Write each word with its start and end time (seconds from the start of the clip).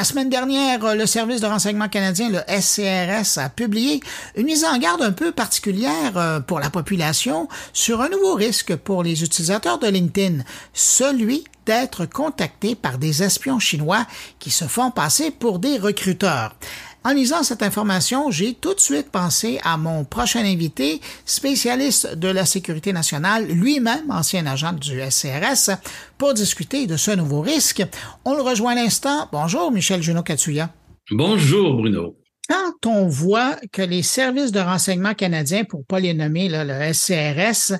La 0.00 0.04
semaine 0.04 0.30
dernière, 0.30 0.94
le 0.94 1.04
service 1.04 1.42
de 1.42 1.46
renseignement 1.46 1.90
canadien, 1.90 2.30
le 2.30 2.38
SCRS, 2.48 3.38
a 3.38 3.50
publié 3.50 4.00
une 4.34 4.46
mise 4.46 4.64
en 4.64 4.78
garde 4.78 5.02
un 5.02 5.12
peu 5.12 5.30
particulière 5.30 6.16
euh, 6.16 6.40
pour 6.40 6.58
la 6.58 6.70
population 6.70 7.48
sur 7.74 8.00
un 8.00 8.08
nouveau 8.08 8.32
risque 8.32 8.74
pour 8.76 9.02
les 9.02 9.22
utilisateurs 9.22 9.78
de 9.78 9.88
LinkedIn, 9.88 10.42
celui 10.72 11.44
d'être 11.66 12.06
contactés 12.06 12.74
par 12.74 12.96
des 12.96 13.22
espions 13.22 13.58
chinois 13.58 14.06
qui 14.38 14.50
se 14.50 14.64
font 14.64 14.90
passer 14.90 15.30
pour 15.30 15.58
des 15.58 15.76
recruteurs. 15.76 16.54
En 17.02 17.14
lisant 17.14 17.42
cette 17.42 17.62
information, 17.62 18.30
j'ai 18.30 18.52
tout 18.52 18.74
de 18.74 18.80
suite 18.80 19.10
pensé 19.10 19.58
à 19.64 19.78
mon 19.78 20.04
prochain 20.04 20.44
invité, 20.44 21.00
spécialiste 21.24 22.14
de 22.14 22.28
la 22.28 22.44
sécurité 22.44 22.92
nationale, 22.92 23.46
lui-même 23.46 24.10
ancien 24.10 24.46
agent 24.46 24.74
du 24.74 25.00
SCRS, 25.10 25.78
pour 26.18 26.34
discuter 26.34 26.86
de 26.86 26.98
ce 26.98 27.12
nouveau 27.12 27.40
risque. 27.40 27.82
On 28.26 28.34
le 28.34 28.42
rejoint 28.42 28.72
à 28.72 28.74
l'instant. 28.74 29.30
Bonjour, 29.32 29.72
Michel 29.72 30.02
Junot-Katsuya. 30.02 30.68
Bonjour, 31.10 31.72
Bruno. 31.78 32.18
Quand 32.46 32.90
on 32.90 33.08
voit 33.08 33.56
que 33.72 33.80
les 33.80 34.02
services 34.02 34.52
de 34.52 34.60
renseignement 34.60 35.14
canadiens, 35.14 35.64
pour 35.64 35.86
pas 35.86 36.00
les 36.00 36.12
nommer, 36.12 36.50
le 36.50 36.92
SCRS, 36.92 37.78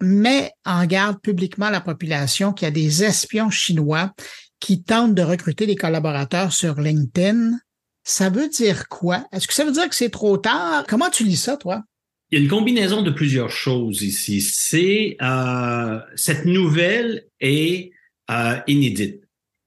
met 0.00 0.50
en 0.64 0.86
garde 0.86 1.20
publiquement 1.20 1.68
la 1.68 1.82
population 1.82 2.54
qu'il 2.54 2.66
y 2.66 2.68
a 2.68 2.72
des 2.72 3.04
espions 3.04 3.50
chinois 3.50 4.12
qui 4.60 4.82
tentent 4.82 5.14
de 5.14 5.22
recruter 5.22 5.66
des 5.66 5.76
collaborateurs 5.76 6.52
sur 6.52 6.80
LinkedIn, 6.80 7.58
ça 8.04 8.30
veut 8.30 8.48
dire 8.48 8.88
quoi? 8.88 9.24
Est-ce 9.32 9.46
que 9.46 9.54
ça 9.54 9.64
veut 9.64 9.72
dire 9.72 9.88
que 9.88 9.94
c'est 9.94 10.10
trop 10.10 10.36
tard? 10.36 10.84
Comment 10.88 11.10
tu 11.10 11.24
lis 11.24 11.36
ça, 11.36 11.56
toi? 11.56 11.82
Il 12.30 12.38
y 12.38 12.40
a 12.40 12.44
une 12.44 12.50
combinaison 12.50 13.02
de 13.02 13.10
plusieurs 13.10 13.50
choses 13.50 14.02
ici. 14.02 14.40
C'est 14.40 15.16
euh, 15.20 15.98
cette 16.16 16.46
nouvelle 16.46 17.24
est 17.40 17.92
euh, 18.30 18.56
inédite. 18.66 19.22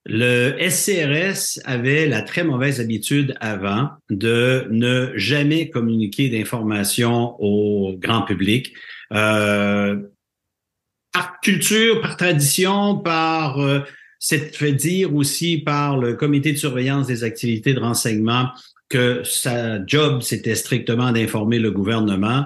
Le 0.08 0.58
SCRS 0.70 1.60
avait 1.66 2.06
la 2.06 2.22
très 2.22 2.44
mauvaise 2.44 2.80
habitude 2.80 3.36
avant 3.40 3.90
de 4.12 4.68
ne 4.70 5.12
jamais 5.16 5.70
communiquer 5.70 6.30
d'informations 6.30 7.36
au 7.40 7.94
grand 7.98 8.22
public. 8.22 8.74
Euh, 9.12 10.00
par 11.12 11.40
culture, 11.40 12.02
par 12.02 12.18
tradition, 12.18 12.98
par 12.98 13.60
euh, 13.60 13.80
c'est 14.20 14.56
fait 14.56 14.74
dire 14.74 15.14
aussi 15.16 15.58
par 15.58 15.98
le 15.98 16.14
comité 16.14 16.52
de 16.52 16.58
surveillance 16.58 17.08
des 17.08 17.24
activités 17.24 17.74
de 17.74 17.80
renseignement 17.80 18.50
que 18.90 19.24
sa 19.24 19.86
job, 19.86 20.22
c'était 20.22 20.56
strictement 20.56 21.12
d'informer 21.12 21.60
le 21.60 21.72
gouvernement. 21.72 22.46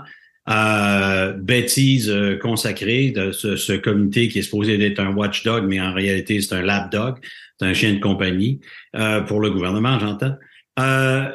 Euh, 0.50 1.34
bêtise 1.34 2.09
euh, 2.09 2.38
consacrée 2.38 3.12
de 3.12 3.31
ce, 3.31 3.78
comité 3.78 4.30
qui 4.30 4.40
est 4.40 4.42
supposé 4.42 4.84
être 4.84 5.00
un 5.00 5.14
watchdog, 5.14 5.66
mais 5.67 5.80
en 5.80 5.94
réalité, 5.94 6.42
c'est 6.42 6.56
un 6.56 6.64
lapdog, 6.64 7.17
c'est 7.59 7.67
un 7.67 7.73
chien 7.73 7.94
de 7.94 8.00
compagnie 8.00 8.59
euh, 8.95 9.22
pour 9.22 9.42
le 9.42 9.52
gouvernement, 9.52 10.00
j'entends. 10.00 10.36
Euh, 10.80 11.28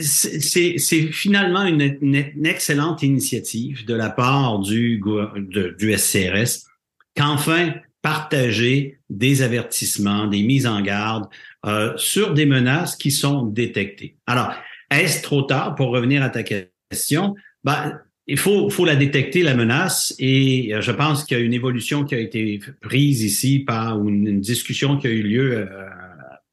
c'est 0.00 0.78
finalement 1.12 1.64
une, 1.64 1.98
une, 2.00 2.46
excellente 2.46 3.02
initiative 3.02 3.84
de 3.84 3.94
la 3.94 4.08
part 4.08 4.60
du, 4.60 5.02
du 5.78 5.98
SCRS 5.98 6.64
qu'enfin 7.16 7.74
partager 8.02 8.98
des 9.08 9.42
avertissements, 9.42 10.26
des 10.26 10.42
mises 10.42 10.66
en 10.66 10.80
garde 10.82 11.28
euh, 11.64 11.96
sur 11.96 12.34
des 12.34 12.46
menaces 12.46 12.96
qui 12.96 13.12
sont 13.12 13.44
détectées. 13.44 14.16
Alors, 14.26 14.52
est-ce 14.90 15.22
trop 15.22 15.42
tard 15.42 15.76
pour 15.76 15.90
revenir 15.90 16.22
à 16.22 16.28
ta 16.28 16.42
question? 16.42 17.34
Ben, 17.64 18.00
il 18.26 18.38
faut, 18.38 18.68
faut 18.70 18.84
la 18.84 18.96
détecter, 18.96 19.42
la 19.42 19.54
menace, 19.54 20.14
et 20.18 20.74
euh, 20.74 20.80
je 20.80 20.92
pense 20.92 21.24
qu'il 21.24 21.38
y 21.38 21.40
a 21.40 21.44
une 21.44 21.54
évolution 21.54 22.04
qui 22.04 22.14
a 22.14 22.18
été 22.18 22.60
prise 22.80 23.22
ici 23.22 23.60
par 23.60 24.00
une, 24.06 24.26
une 24.26 24.40
discussion 24.40 24.96
qui 24.96 25.06
a 25.06 25.10
eu 25.10 25.22
lieu 25.22 25.58
euh, 25.58 25.66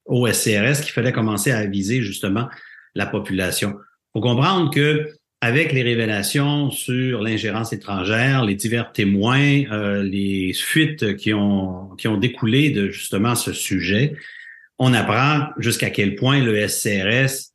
au 0.06 0.28
SCRS 0.28 0.82
qu'il 0.82 0.92
fallait 0.92 1.12
commencer 1.12 1.52
à 1.52 1.58
aviser 1.58 2.02
justement 2.02 2.48
la 2.96 3.06
population. 3.06 3.76
Faut 4.14 4.22
comprendre 4.22 4.72
que 4.72 5.08
avec 5.42 5.72
les 5.72 5.84
révélations 5.84 6.70
sur 6.70 7.22
l'ingérence 7.22 7.72
étrangère, 7.72 8.44
les 8.44 8.56
divers 8.56 8.92
témoins, 8.92 9.64
euh, 9.72 10.04
les 10.04 10.54
fuites 10.54 11.16
qui 11.16 11.34
ont, 11.34 11.96
qui 11.98 12.08
ont 12.08 12.18
découlé 12.18 12.72
de 12.72 12.90
justement 12.90 13.36
ce 13.36 13.54
sujet, 13.54 14.16
on 14.80 14.94
apprend 14.94 15.48
jusqu'à 15.58 15.90
quel 15.90 16.16
point 16.16 16.44
le 16.44 16.68
SCRS 16.68 17.54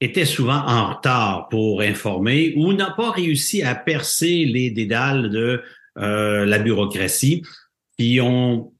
était 0.00 0.24
souvent 0.24 0.62
en 0.66 0.94
retard 0.94 1.48
pour 1.48 1.80
informer 1.80 2.52
ou 2.56 2.72
n'a 2.72 2.90
pas 2.90 3.10
réussi 3.10 3.62
à 3.62 3.74
percer 3.74 4.44
les 4.44 4.70
dédales 4.70 5.30
de 5.30 5.62
euh, 5.98 6.44
la 6.44 6.58
bureaucratie 6.58 7.42
qui 7.98 8.20
ont 8.20 8.72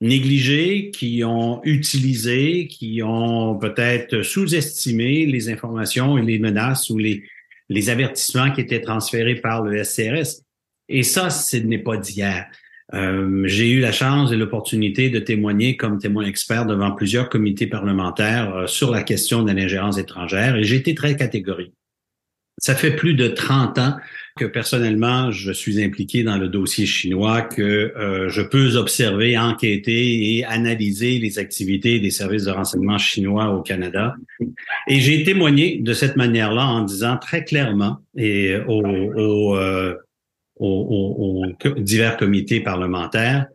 négligé, 0.00 0.90
qui 0.90 1.22
ont 1.24 1.62
utilisé, 1.64 2.66
qui 2.66 3.02
ont 3.02 3.56
peut-être 3.58 4.22
sous-estimé 4.22 5.24
les 5.26 5.48
informations 5.48 6.18
et 6.18 6.22
les 6.22 6.38
menaces 6.38 6.90
ou 6.90 6.98
les, 6.98 7.22
les 7.68 7.90
avertissements 7.90 8.50
qui 8.50 8.60
étaient 8.60 8.80
transférés 8.80 9.36
par 9.36 9.62
le 9.62 9.82
SCRS. 9.82 10.42
Et 10.88 11.02
ça, 11.02 11.30
ce 11.30 11.56
n'est 11.56 11.78
pas 11.78 11.96
d'hier. 11.96 12.46
Euh, 12.92 13.44
j'ai 13.46 13.70
eu 13.70 13.80
la 13.80 13.92
chance 13.92 14.30
et 14.30 14.36
l'opportunité 14.36 15.08
de 15.08 15.18
témoigner 15.18 15.76
comme 15.76 15.98
témoin 15.98 16.26
expert 16.26 16.66
devant 16.66 16.92
plusieurs 16.92 17.30
comités 17.30 17.66
parlementaires 17.66 18.54
euh, 18.54 18.66
sur 18.66 18.90
la 18.90 19.02
question 19.02 19.42
de 19.42 19.52
l'ingérence 19.52 19.96
étrangère 19.96 20.56
et 20.56 20.64
j'ai 20.64 20.76
été 20.76 20.94
très 20.94 21.16
catégorique. 21.16 21.72
Ça 22.58 22.74
fait 22.74 22.94
plus 22.94 23.14
de 23.14 23.28
30 23.28 23.78
ans 23.78 23.96
que 24.36 24.44
personnellement, 24.46 25.30
je 25.30 25.52
suis 25.52 25.82
impliqué 25.82 26.24
dans 26.24 26.36
le 26.36 26.48
dossier 26.48 26.86
chinois, 26.86 27.42
que 27.42 27.62
euh, 27.62 28.28
je 28.28 28.42
peux 28.42 28.76
observer, 28.76 29.38
enquêter 29.38 30.36
et 30.36 30.44
analyser 30.44 31.20
les 31.20 31.38
activités 31.38 32.00
des 32.00 32.10
services 32.10 32.44
de 32.44 32.50
renseignement 32.50 32.98
chinois 32.98 33.50
au 33.50 33.62
Canada. 33.62 34.16
Et 34.88 34.98
j'ai 34.98 35.22
témoigné 35.22 35.78
de 35.78 35.92
cette 35.92 36.16
manière-là 36.16 36.66
en 36.66 36.82
disant 36.82 37.16
très 37.16 37.44
clairement 37.44 37.98
et 38.16 38.56
aux, 38.66 39.56
euh, 39.56 39.94
divers 41.78 42.16
comités 42.16 42.60
parlementaires 42.60 43.46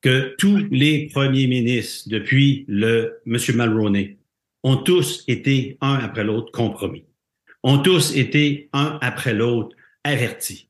que 0.00 0.34
tous 0.38 0.66
les 0.70 1.10
premiers 1.12 1.46
ministres 1.46 2.08
depuis 2.08 2.64
le 2.68 3.20
M. 3.26 3.36
Mulroney 3.54 4.16
ont 4.62 4.76
tous 4.76 5.24
été 5.28 5.76
un 5.82 5.96
après 5.96 6.24
l'autre 6.24 6.50
compromis 6.52 7.04
ont 7.62 7.78
tous 7.78 8.16
été 8.16 8.68
un 8.72 8.98
après 9.00 9.34
l'autre 9.34 9.76
avertis, 10.04 10.68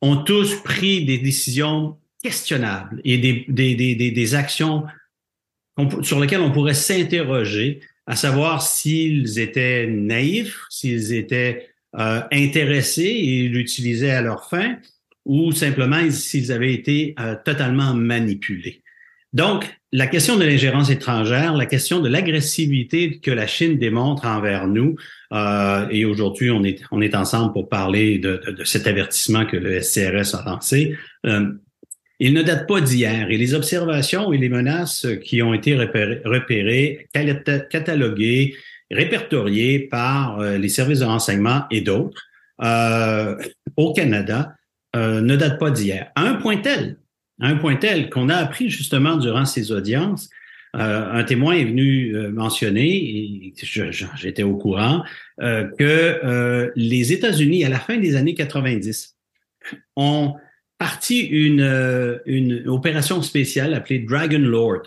ont 0.00 0.16
tous 0.16 0.56
pris 0.62 1.04
des 1.04 1.18
décisions 1.18 1.96
questionnables 2.22 3.00
et 3.04 3.18
des, 3.18 3.44
des, 3.48 3.74
des, 3.74 4.10
des 4.10 4.34
actions 4.34 4.84
sur 6.02 6.20
lesquelles 6.20 6.40
on 6.40 6.52
pourrait 6.52 6.74
s'interroger, 6.74 7.80
à 8.06 8.16
savoir 8.16 8.62
s'ils 8.62 9.38
étaient 9.38 9.86
naïfs, 9.86 10.64
s'ils 10.68 11.14
étaient 11.14 11.68
euh, 11.98 12.20
intéressés 12.30 13.02
et 13.02 13.48
l'utilisaient 13.48 14.10
à 14.10 14.22
leur 14.22 14.48
fin, 14.48 14.78
ou 15.24 15.52
simplement 15.52 16.10
s'ils 16.10 16.52
avaient 16.52 16.74
été 16.74 17.14
euh, 17.18 17.36
totalement 17.44 17.94
manipulés. 17.94 18.81
Donc, 19.32 19.66
la 19.92 20.06
question 20.06 20.36
de 20.36 20.44
l'ingérence 20.44 20.90
étrangère, 20.90 21.54
la 21.54 21.66
question 21.66 22.00
de 22.00 22.08
l'agressivité 22.08 23.18
que 23.18 23.30
la 23.30 23.46
Chine 23.46 23.78
démontre 23.78 24.26
envers 24.26 24.66
nous, 24.66 24.96
euh, 25.32 25.86
et 25.90 26.04
aujourd'hui 26.04 26.50
on 26.50 26.62
est, 26.64 26.82
on 26.90 27.00
est 27.00 27.14
ensemble 27.14 27.52
pour 27.52 27.68
parler 27.68 28.18
de, 28.18 28.40
de, 28.46 28.64
cet 28.64 28.86
avertissement 28.86 29.46
que 29.46 29.56
le 29.56 29.80
SCRS 29.80 30.34
a 30.34 30.44
lancé, 30.44 30.96
euh, 31.26 31.50
il 32.20 32.34
ne 32.34 32.42
date 32.42 32.68
pas 32.68 32.80
d'hier 32.80 33.30
et 33.30 33.36
les 33.38 33.54
observations 33.54 34.32
et 34.32 34.38
les 34.38 34.50
menaces 34.50 35.06
qui 35.24 35.42
ont 35.42 35.54
été 35.54 35.74
repérées, 35.76 36.20
repérées 36.24 37.08
cataloguées, 37.70 38.54
répertoriées 38.90 39.80
par 39.80 40.40
euh, 40.40 40.58
les 40.58 40.68
services 40.68 41.00
de 41.00 41.06
renseignement 41.06 41.64
et 41.70 41.80
d'autres 41.80 42.22
euh, 42.62 43.36
au 43.76 43.92
Canada 43.92 44.54
ne 44.94 45.36
datent 45.36 45.58
pas 45.58 45.70
d'hier. 45.70 46.12
À 46.14 46.24
un 46.24 46.34
point 46.34 46.58
tel 46.58 46.98
un 47.42 47.56
point 47.56 47.76
tel 47.76 48.08
qu'on 48.08 48.28
a 48.28 48.36
appris 48.36 48.70
justement 48.70 49.16
durant 49.16 49.44
ces 49.44 49.72
audiences, 49.72 50.30
euh, 50.74 51.12
un 51.12 51.24
témoin 51.24 51.52
est 51.52 51.64
venu 51.64 52.16
euh, 52.16 52.30
mentionner, 52.30 53.52
j'étais 54.14 54.42
au 54.42 54.56
courant, 54.56 55.04
euh, 55.42 55.68
que 55.78 56.72
les 56.76 57.12
États-Unis, 57.12 57.64
à 57.64 57.68
la 57.68 57.78
fin 57.78 57.98
des 57.98 58.16
années 58.16 58.34
90, 58.34 59.16
ont 59.96 60.34
parti 60.78 61.20
une, 61.20 62.20
une 62.26 62.68
opération 62.68 63.20
spéciale 63.22 63.74
appelée 63.74 63.98
Dragon 63.98 64.38
Lord, 64.38 64.82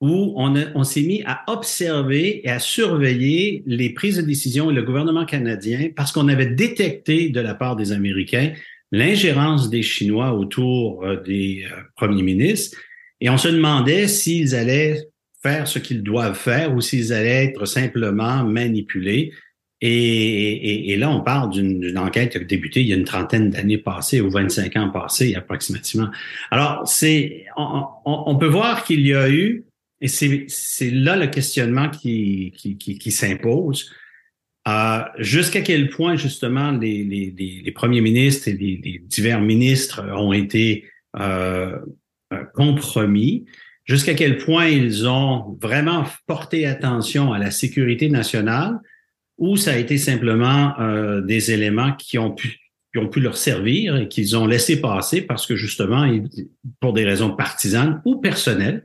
où 0.00 0.34
on, 0.36 0.54
on 0.74 0.84
s'est 0.84 1.02
mis 1.02 1.22
à 1.24 1.44
observer 1.46 2.46
et 2.46 2.50
à 2.50 2.58
surveiller 2.58 3.62
les 3.66 3.90
prises 3.90 4.16
de 4.16 4.22
décision 4.22 4.70
et 4.70 4.74
le 4.74 4.82
gouvernement 4.82 5.24
canadien 5.24 5.90
parce 5.94 6.12
qu'on 6.12 6.28
avait 6.28 6.46
détecté 6.46 7.30
de 7.30 7.40
la 7.40 7.54
part 7.54 7.74
des 7.74 7.92
Américains 7.92 8.52
l'ingérence 8.92 9.70
des 9.70 9.82
Chinois 9.82 10.32
autour 10.32 11.04
euh, 11.04 11.16
des 11.22 11.64
euh, 11.64 11.76
premiers 11.96 12.22
ministres 12.22 12.78
et 13.20 13.30
on 13.30 13.36
se 13.36 13.48
demandait 13.48 14.08
s'ils 14.08 14.54
allaient 14.54 15.08
faire 15.42 15.66
ce 15.66 15.78
qu'ils 15.78 16.02
doivent 16.02 16.36
faire 16.36 16.74
ou 16.74 16.80
s'ils 16.80 17.12
allaient 17.12 17.46
être 17.46 17.64
simplement 17.66 18.44
manipulés. 18.44 19.32
Et, 19.80 20.96
là, 20.98 21.08
on 21.08 21.20
parle 21.20 21.50
d'une 21.50 21.96
enquête 21.98 22.32
qui 22.32 22.38
a 22.38 22.40
débuté 22.40 22.80
il 22.80 22.88
y 22.88 22.92
a 22.92 22.96
une 22.96 23.04
trentaine 23.04 23.50
d'années 23.50 23.78
passées 23.78 24.20
ou 24.20 24.28
25 24.28 24.76
ans 24.76 24.90
passés 24.90 25.36
approximativement. 25.36 26.08
Alors, 26.50 26.82
c'est 26.86 27.44
on, 27.56 27.84
on, 28.04 28.36
peut 28.36 28.48
voir 28.48 28.82
qu'il 28.82 29.06
y 29.06 29.14
a 29.14 29.30
eu 29.30 29.64
Et 30.00 30.08
c'est 30.08 30.90
là 30.90 31.14
le 31.14 31.28
questionnement 31.28 31.88
qui 31.90 32.52
s'impose. 33.12 33.92
Euh, 34.68 35.00
Jusqu'à 35.18 35.62
quel 35.62 35.88
point, 35.88 36.16
justement, 36.16 36.72
les, 36.72 37.72
premiers 37.74 38.00
ministres 38.00 38.48
et 38.48 38.52
les, 38.52 39.02
divers 39.04 39.40
ministres 39.40 40.04
ont 40.14 40.32
été 40.32 40.84
euh, 41.18 41.78
euh, 42.32 42.44
compromis, 42.54 43.46
jusqu'à 43.84 44.14
quel 44.14 44.36
point 44.36 44.66
ils 44.66 45.08
ont 45.08 45.58
vraiment 45.60 46.04
porté 46.26 46.66
attention 46.66 47.32
à 47.32 47.38
la 47.38 47.50
sécurité 47.50 48.10
nationale, 48.10 48.78
ou 49.38 49.56
ça 49.56 49.72
a 49.72 49.76
été 49.76 49.98
simplement 49.98 50.74
des 51.22 51.52
éléments 51.52 51.92
qui 51.92 52.18
ont 52.18 52.32
pu 52.32 52.58
qui 52.92 52.98
ont 52.98 53.08
pu 53.08 53.20
leur 53.20 53.36
servir 53.36 53.96
et 53.96 54.08
qu'ils 54.08 54.34
ont 54.36 54.46
laissé 54.46 54.80
passer 54.80 55.20
parce 55.20 55.46
que 55.46 55.54
justement, 55.54 56.10
pour 56.80 56.92
des 56.92 57.04
raisons 57.04 57.36
partisanes 57.36 58.02
ou 58.04 58.16
personnelles, 58.16 58.84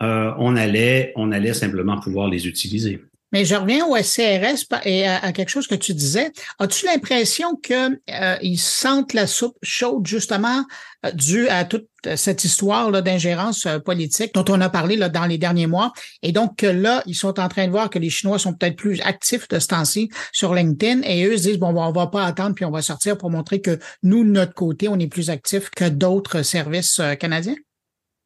on 0.00 0.56
allait 0.56 1.12
on 1.14 1.30
allait 1.30 1.54
simplement 1.54 2.00
pouvoir 2.00 2.28
les 2.28 2.48
utiliser? 2.48 3.00
Mais 3.34 3.44
je 3.44 3.56
reviens 3.56 3.84
au 3.84 3.96
SCRS 3.96 4.64
et 4.84 5.08
à, 5.08 5.32
quelque 5.32 5.48
chose 5.48 5.66
que 5.66 5.74
tu 5.74 5.92
disais. 5.92 6.30
As-tu 6.60 6.86
l'impression 6.86 7.56
qu'ils 7.56 7.98
euh, 8.08 8.56
sentent 8.56 9.12
la 9.12 9.26
soupe 9.26 9.56
chaude 9.60 10.06
justement 10.06 10.64
euh, 11.04 11.10
due 11.10 11.48
à 11.48 11.64
toute 11.64 11.88
cette 12.14 12.44
histoire 12.44 12.92
d'ingérence 13.02 13.66
euh, 13.66 13.80
politique 13.80 14.32
dont 14.34 14.44
on 14.48 14.60
a 14.60 14.68
parlé 14.68 14.94
là, 14.94 15.08
dans 15.08 15.26
les 15.26 15.36
derniers 15.36 15.66
mois? 15.66 15.92
Et 16.22 16.30
donc 16.30 16.58
que 16.58 16.66
là 16.66 17.02
ils 17.06 17.16
sont 17.16 17.40
en 17.40 17.48
train 17.48 17.66
de 17.66 17.72
voir 17.72 17.90
que 17.90 17.98
les 17.98 18.08
Chinois 18.08 18.38
sont 18.38 18.54
peut-être 18.54 18.76
plus 18.76 19.00
actifs 19.00 19.48
de 19.48 19.58
ce 19.58 19.66
temps-ci 19.66 20.10
sur 20.30 20.54
LinkedIn 20.54 21.02
et 21.02 21.24
eux 21.24 21.36
se 21.36 21.42
disent 21.42 21.58
bon 21.58 21.74
on 21.76 21.90
va 21.90 22.06
pas 22.06 22.24
attendre 22.24 22.54
puis 22.54 22.64
on 22.64 22.70
va 22.70 22.82
sortir 22.82 23.18
pour 23.18 23.30
montrer 23.30 23.60
que 23.60 23.80
nous 24.04 24.22
de 24.22 24.30
notre 24.30 24.54
côté 24.54 24.86
on 24.86 24.98
est 25.00 25.08
plus 25.08 25.28
actifs 25.28 25.70
que 25.70 25.88
d'autres 25.88 26.42
services 26.42 27.00
canadiens? 27.18 27.56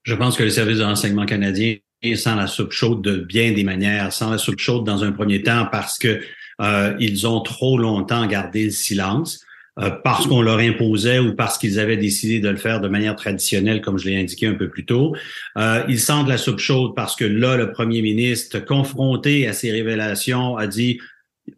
Je 0.02 0.14
pense 0.14 0.36
que 0.36 0.42
les 0.42 0.50
services 0.50 0.78
de 0.78 0.84
renseignement 0.84 1.24
canadiens 2.00 2.16
sans 2.16 2.36
la 2.36 2.46
soupe 2.46 2.72
chaude 2.72 3.02
de 3.02 3.16
bien 3.16 3.52
des 3.52 3.64
manières, 3.64 4.12
sans 4.12 4.30
la 4.30 4.38
soupe 4.38 4.58
chaude 4.60 4.84
dans 4.84 5.04
un 5.04 5.12
premier 5.12 5.42
temps 5.42 5.66
parce 5.70 5.98
que 5.98 6.20
euh, 6.60 6.94
ils 6.98 7.26
ont 7.26 7.40
trop 7.40 7.78
longtemps 7.78 8.26
gardé 8.26 8.64
le 8.64 8.70
silence, 8.70 9.44
euh, 9.78 9.90
parce 9.90 10.26
qu'on 10.26 10.42
leur 10.42 10.58
imposait 10.58 11.20
ou 11.20 11.36
parce 11.36 11.56
qu'ils 11.56 11.78
avaient 11.78 11.96
décidé 11.96 12.40
de 12.40 12.48
le 12.48 12.56
faire 12.56 12.80
de 12.80 12.88
manière 12.88 13.14
traditionnelle, 13.14 13.80
comme 13.80 13.96
je 13.96 14.08
l'ai 14.08 14.20
indiqué 14.20 14.46
un 14.48 14.54
peu 14.54 14.68
plus 14.68 14.84
tôt. 14.84 15.14
Euh, 15.56 15.84
ils 15.88 16.00
sentent 16.00 16.28
la 16.28 16.38
soupe 16.38 16.58
chaude 16.58 16.94
parce 16.96 17.14
que 17.14 17.24
là, 17.24 17.56
le 17.56 17.70
premier 17.70 18.02
ministre, 18.02 18.58
confronté 18.58 19.46
à 19.46 19.52
ces 19.52 19.70
révélations, 19.70 20.56
a 20.56 20.66
dit 20.66 20.98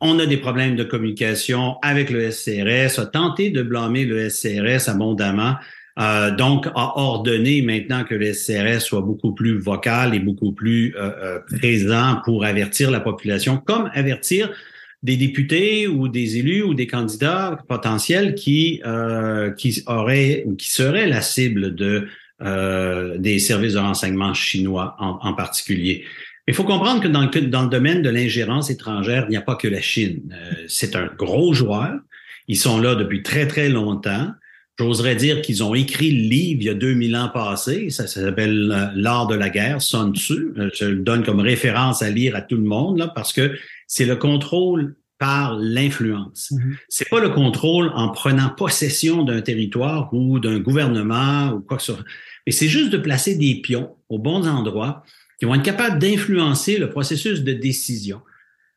on 0.01 0.19
a 0.21 0.27
des 0.27 0.37
problèmes 0.37 0.77
de 0.77 0.85
communication 0.85 1.77
avec 1.83 2.11
le 2.11 2.31
SCRS, 2.31 3.01
a 3.01 3.07
tenté 3.07 3.51
de 3.51 3.63
blâmer 3.63 4.05
le 4.05 4.29
SCRS 4.29 4.89
abondamment. 4.89 5.57
Euh, 6.01 6.31
donc, 6.31 6.67
a 6.69 6.99
ordonné 6.99 7.61
maintenant 7.61 8.05
que 8.05 8.15
le 8.15 8.33
SCRS 8.33 8.81
soit 8.81 9.03
beaucoup 9.03 9.33
plus 9.33 9.59
vocal 9.59 10.15
et 10.15 10.19
beaucoup 10.19 10.53
plus 10.53 10.95
euh, 10.97 11.11
euh, 11.23 11.39
présent 11.59 12.23
pour 12.25 12.45
avertir 12.45 12.91
la 12.91 13.01
population, 13.01 13.59
comme 13.59 13.91
avertir 13.93 14.51
des 15.03 15.17
députés 15.17 15.89
ou 15.89 16.09
des 16.09 16.39
élus 16.39 16.63
ou 16.63 16.75
des 16.75 16.87
candidats 16.87 17.59
potentiels 17.69 18.35
qui 18.35 18.83
qui 19.57 19.83
auraient 19.87 20.45
ou 20.47 20.55
qui 20.57 20.71
seraient 20.71 21.07
la 21.07 21.23
cible 21.23 21.75
de 21.75 22.07
des 23.19 23.39
services 23.39 23.75
de 23.75 23.79
renseignement 23.79 24.35
chinois 24.35 24.97
en, 24.99 25.33
particulier. 25.33 26.05
Il 26.47 26.53
faut 26.53 26.65
comprendre 26.65 27.03
que 27.03 27.09
dans, 27.09 27.25
dans 27.49 27.63
le 27.63 27.69
domaine 27.71 28.03
de 28.03 28.11
l'ingérence 28.11 28.69
étrangère, 28.69 29.25
il 29.29 29.31
n'y 29.31 29.39
a 29.39 29.43
pas 29.43 29.57
que 29.57 29.69
la 29.69 29.81
Chine. 29.81 30.37
c'est 30.69 30.95
un 30.95 31.07
gros 31.07 31.55
joueur. 31.55 31.99
Ils 32.47 32.59
sont 32.59 32.79
là 32.79 32.95
depuis 32.95 33.23
très, 33.23 33.47
très 33.47 33.71
longtemps. 33.71 34.29
J'oserais 34.81 35.15
dire 35.15 35.43
qu'ils 35.43 35.63
ont 35.63 35.75
écrit 35.75 36.11
le 36.11 36.23
livre 36.31 36.63
il 36.63 36.65
y 36.65 36.71
a 36.71 36.75
2000 36.75 37.15
ans 37.15 37.29
passés. 37.29 37.91
Ça, 37.91 38.07
s'appelle 38.07 38.73
euh, 38.75 38.87
L'art 38.95 39.27
de 39.27 39.35
la 39.35 39.51
guerre, 39.51 39.83
Sun 39.83 40.15
Tzu. 40.15 40.55
Euh, 40.57 40.71
je 40.73 40.87
le 40.87 41.01
donne 41.01 41.23
comme 41.23 41.41
référence 41.41 42.01
à 42.01 42.09
lire 42.09 42.35
à 42.35 42.41
tout 42.41 42.57
le 42.57 42.63
monde 42.63 42.97
là, 42.97 43.09
parce 43.15 43.35
que 43.35 43.53
c'est 43.87 44.07
le 44.07 44.17
contrôle 44.17 44.97
par 45.19 45.59
l'influence. 45.59 46.51
Mm-hmm. 46.51 46.77
C'est 46.89 47.11
pas 47.11 47.21
le 47.21 47.29
contrôle 47.29 47.93
en 47.95 48.09
prenant 48.09 48.49
possession 48.49 49.23
d'un 49.23 49.43
territoire 49.43 50.09
ou 50.15 50.39
d'un 50.39 50.59
gouvernement 50.61 51.53
ou 51.53 51.61
quoi 51.61 51.77
que 51.77 51.83
ce 51.83 51.93
soit. 51.93 52.05
Mais 52.47 52.53
c'est 52.53 52.69
juste 52.69 52.89
de 52.89 52.97
placer 52.97 53.35
des 53.35 53.57
pions 53.57 53.95
aux 54.09 54.19
bons 54.19 54.49
endroits 54.49 55.05
qui 55.39 55.45
vont 55.45 55.57
être 55.57 55.63
capables 55.63 55.99
d'influencer 55.99 56.79
le 56.79 56.89
processus 56.89 57.43
de 57.43 57.53
décision 57.53 58.23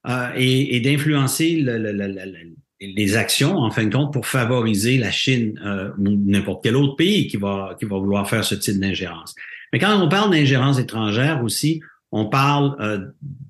euh, 0.09 0.27
et, 0.35 0.75
et 0.75 0.81
d'influencer 0.81 1.61
le, 1.61 1.77
le, 1.77 1.93
le, 1.93 2.53
les 2.95 3.15
actions, 3.15 3.57
en 3.57 3.71
fin 3.71 3.85
de 3.85 3.93
compte, 3.93 4.11
pour 4.11 4.27
favoriser 4.27 4.97
la 4.97 5.11
Chine 5.11 5.59
euh, 5.65 5.89
ou 5.97 6.09
n'importe 6.25 6.63
quel 6.63 6.75
autre 6.75 6.95
pays 6.95 7.27
qui 7.27 7.37
va, 7.37 7.75
qui 7.79 7.85
va 7.85 7.97
vouloir 7.97 8.29
faire 8.29 8.43
ce 8.43 8.55
type 8.55 8.79
d'ingérence. 8.79 9.35
Mais 9.71 9.79
quand 9.79 9.99
on 10.01 10.07
parle 10.07 10.31
d'ingérence 10.31 10.79
étrangère 10.79 11.43
aussi, 11.43 11.81
on 12.15 12.25
parle 12.25 12.75
euh, 12.79 12.99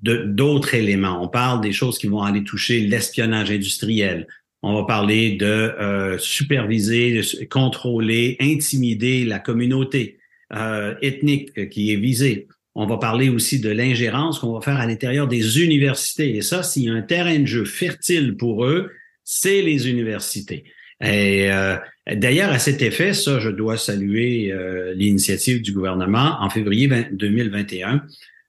d'autres 0.02 0.74
éléments. 0.74 1.22
On 1.22 1.28
parle 1.28 1.60
des 1.60 1.72
choses 1.72 1.98
qui 1.98 2.06
vont 2.06 2.22
aller 2.22 2.44
toucher 2.44 2.80
l'espionnage 2.80 3.50
industriel. 3.50 4.26
On 4.62 4.72
va 4.72 4.84
parler 4.84 5.32
de 5.32 5.44
euh, 5.44 6.16
superviser, 6.16 7.12
de 7.12 7.44
contrôler, 7.44 8.38
intimider 8.40 9.26
la 9.26 9.38
communauté 9.38 10.16
euh, 10.54 10.94
ethnique 11.02 11.68
qui 11.68 11.92
est 11.92 11.96
visée. 11.96 12.48
On 12.74 12.86
va 12.86 12.96
parler 12.96 13.28
aussi 13.28 13.60
de 13.60 13.68
l'ingérence 13.68 14.38
qu'on 14.38 14.54
va 14.54 14.62
faire 14.62 14.78
à 14.78 14.86
l'intérieur 14.86 15.28
des 15.28 15.62
universités. 15.62 16.34
Et 16.34 16.40
ça, 16.40 16.62
s'il 16.62 16.84
y 16.84 16.88
a 16.88 16.94
un 16.94 17.02
terrain 17.02 17.38
de 17.38 17.46
jeu 17.46 17.66
fertile 17.66 18.34
pour 18.34 18.64
eux, 18.64 18.90
c'est 19.24 19.62
les 19.62 19.88
universités. 19.88 20.64
Et 21.00 21.50
euh, 21.50 21.76
d'ailleurs, 22.14 22.50
à 22.50 22.58
cet 22.58 22.82
effet, 22.82 23.12
ça, 23.14 23.40
je 23.40 23.50
dois 23.50 23.76
saluer 23.76 24.52
euh, 24.52 24.94
l'initiative 24.94 25.60
du 25.60 25.72
gouvernement. 25.72 26.36
En 26.40 26.50
février 26.50 26.88
2021, 27.12 28.02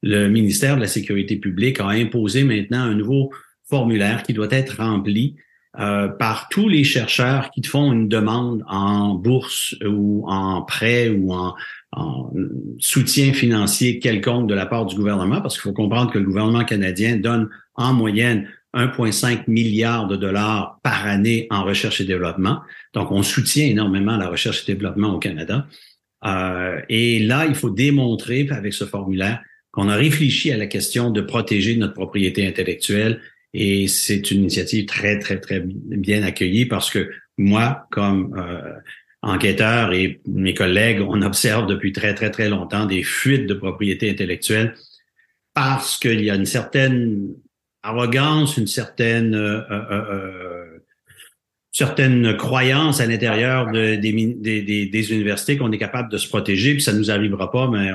le 0.03 0.27
ministère 0.27 0.75
de 0.75 0.81
la 0.81 0.87
Sécurité 0.87 1.37
publique 1.37 1.79
a 1.79 1.87
imposé 1.87 2.43
maintenant 2.43 2.81
un 2.81 2.93
nouveau 2.93 3.31
formulaire 3.67 4.23
qui 4.23 4.33
doit 4.33 4.51
être 4.51 4.77
rempli 4.77 5.35
euh, 5.79 6.07
par 6.07 6.47
tous 6.49 6.69
les 6.69 6.83
chercheurs 6.83 7.49
qui 7.51 7.63
font 7.63 7.91
une 7.91 8.07
demande 8.07 8.63
en 8.67 9.15
bourse 9.15 9.75
ou 9.85 10.23
en 10.27 10.61
prêt 10.61 11.09
ou 11.09 11.33
en, 11.33 11.55
en 11.91 12.31
soutien 12.79 13.33
financier 13.33 13.99
quelconque 13.99 14.47
de 14.47 14.53
la 14.53 14.65
part 14.67 14.85
du 14.85 14.95
gouvernement, 14.95 15.41
parce 15.41 15.55
qu'il 15.55 15.63
faut 15.63 15.73
comprendre 15.73 16.11
que 16.11 16.19
le 16.19 16.25
gouvernement 16.25 16.63
canadien 16.63 17.17
donne 17.17 17.49
en 17.73 17.93
moyenne 17.93 18.47
1,5 18.75 19.43
milliard 19.47 20.07
de 20.07 20.15
dollars 20.15 20.79
par 20.83 21.07
année 21.07 21.47
en 21.49 21.63
recherche 21.63 22.01
et 22.01 22.05
développement. 22.05 22.61
Donc, 22.93 23.11
on 23.11 23.23
soutient 23.23 23.65
énormément 23.65 24.17
la 24.17 24.27
recherche 24.27 24.63
et 24.63 24.73
développement 24.73 25.13
au 25.13 25.19
Canada. 25.19 25.67
Euh, 26.25 26.81
et 26.89 27.19
là, 27.19 27.45
il 27.45 27.55
faut 27.55 27.69
démontrer 27.69 28.47
avec 28.51 28.73
ce 28.73 28.85
formulaire 28.85 29.41
qu'on 29.71 29.89
a 29.89 29.95
réfléchi 29.95 30.51
à 30.51 30.57
la 30.57 30.67
question 30.67 31.09
de 31.09 31.21
protéger 31.21 31.75
notre 31.75 31.93
propriété 31.93 32.47
intellectuelle. 32.47 33.21
Et 33.53 33.87
c'est 33.87 34.31
une 34.31 34.41
initiative 34.41 34.85
très, 34.85 35.19
très, 35.19 35.39
très 35.39 35.61
bien 35.63 36.23
accueillie 36.23 36.65
parce 36.65 36.89
que 36.89 37.09
moi, 37.37 37.87
comme 37.91 38.35
euh, 38.37 38.73
enquêteur 39.21 39.93
et 39.93 40.21
mes 40.27 40.53
collègues, 40.53 41.01
on 41.01 41.21
observe 41.21 41.67
depuis 41.67 41.91
très, 41.91 42.13
très, 42.13 42.31
très 42.31 42.49
longtemps 42.49 42.85
des 42.85 43.03
fuites 43.03 43.47
de 43.47 43.53
propriété 43.53 44.09
intellectuelle 44.09 44.75
parce 45.53 45.97
qu'il 45.97 46.21
y 46.21 46.29
a 46.29 46.35
une 46.35 46.45
certaine 46.45 47.33
arrogance, 47.85 48.57
une 48.57 48.67
certaine 48.67 49.35
euh, 49.35 49.61
euh, 49.71 50.79
euh, 51.99 52.33
croyance 52.33 52.99
à 53.01 53.05
l'intérieur 53.05 53.71
de, 53.71 53.95
des, 53.95 55.13
universités 55.13 55.57
qu'on 55.57 55.71
est 55.71 55.77
capable 55.77 56.09
de 56.11 56.17
se 56.17 56.27
protéger, 56.27 56.73
puis 56.73 56.81
ça 56.81 56.93
nous 56.93 57.11
arrivera 57.11 57.51
pas, 57.51 57.69
mais 57.69 57.91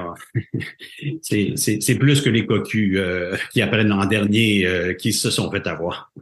c'est 1.22 1.98
plus 1.98 2.20
que 2.20 2.30
les 2.30 2.46
cocus 2.46 3.00
qui 3.52 3.62
apprennent 3.62 3.92
en 3.92 4.04
dernier 4.06 4.94
qui 4.98 5.12
se 5.12 5.30
sont 5.30 5.50
fait 5.50 5.66
avoir. 5.66 6.12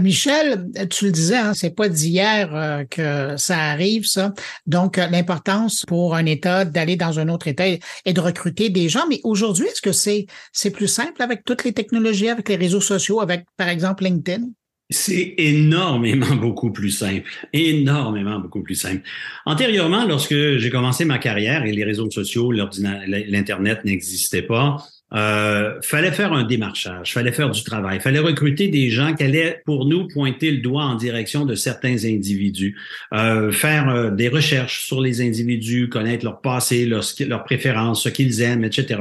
Michel, 0.00 0.70
tu 0.90 1.04
le 1.04 1.12
disais, 1.12 1.36
hein, 1.36 1.52
c'est 1.54 1.74
pas 1.74 1.88
d'hier 1.88 2.86
que 2.90 3.36
ça 3.36 3.58
arrive, 3.58 4.06
ça. 4.06 4.32
Donc, 4.66 4.96
l'importance 4.96 5.84
pour 5.86 6.14
un 6.14 6.24
État 6.24 6.64
d'aller 6.64 6.96
dans 6.96 7.18
un 7.18 7.28
autre 7.28 7.46
État 7.46 7.66
et, 7.68 8.12
de 8.12 8.20
recruter 8.20 8.70
des 8.70 8.88
gens. 8.88 9.06
Mais 9.08 9.20
aujourd'hui, 9.22 9.66
est-ce 9.66 9.82
que 9.82 9.92
c'est 9.92 10.26
c'est 10.52 10.70
plus 10.70 10.88
simple 10.88 11.20
avec 11.20 11.44
toutes 11.44 11.64
les 11.64 11.72
technologies, 11.72 12.28
avec 12.28 12.48
les 12.48 12.56
réseaux 12.56 12.80
sociaux, 12.80 13.20
avec 13.20 13.44
par 13.58 13.68
exemple 13.68 14.04
LinkedIn? 14.04 14.46
C'est 14.88 15.34
énormément 15.38 16.36
beaucoup 16.40 16.70
plus 16.70 16.90
simple, 16.90 17.28
énormément 17.52 18.38
beaucoup 18.38 18.62
plus 18.62 18.76
simple. 18.76 19.02
Antérieurement, 19.44 20.04
lorsque 20.04 20.56
j'ai 20.56 20.70
commencé 20.70 21.04
ma 21.04 21.18
carrière 21.18 21.64
et 21.64 21.72
les 21.72 21.84
réseaux 21.84 22.10
sociaux, 22.10 22.52
l'Internet 22.52 23.84
n'existait 23.84 24.42
pas, 24.42 24.78
euh, 25.14 25.80
fallait 25.82 26.10
faire 26.10 26.32
un 26.32 26.42
démarchage, 26.42 27.12
fallait 27.12 27.30
faire 27.30 27.50
du 27.50 27.62
travail, 27.62 28.00
fallait 28.00 28.18
recruter 28.18 28.68
des 28.68 28.90
gens 28.90 29.14
qui 29.14 29.22
allaient 29.22 29.62
pour 29.64 29.86
nous 29.86 30.08
pointer 30.08 30.50
le 30.50 30.58
doigt 30.58 30.82
en 30.82 30.96
direction 30.96 31.44
de 31.44 31.54
certains 31.54 32.04
individus, 32.04 32.76
euh, 33.14 33.52
faire 33.52 33.88
euh, 33.88 34.10
des 34.10 34.28
recherches 34.28 34.84
sur 34.84 35.00
les 35.00 35.20
individus, 35.20 35.88
connaître 35.88 36.24
leur 36.24 36.40
passé, 36.40 36.86
leurs 36.86 37.44
préférences, 37.44 38.02
ce 38.02 38.08
qu'ils 38.08 38.42
aiment, 38.42 38.64
etc. 38.64 39.00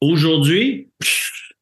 Aujourd'hui, 0.00 0.88